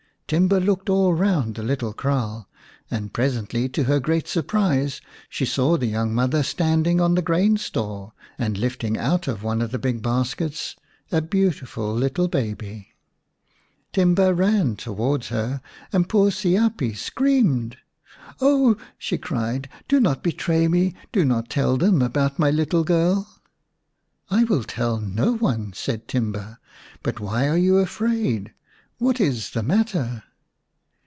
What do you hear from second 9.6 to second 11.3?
of the big baskets a